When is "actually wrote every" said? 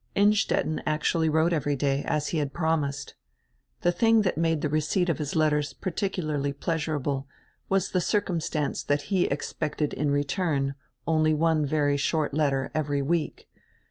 0.83-1.75